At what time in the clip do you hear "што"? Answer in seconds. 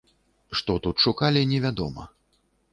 0.59-0.77